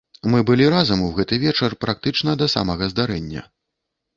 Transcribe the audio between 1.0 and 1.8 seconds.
у гэты вечар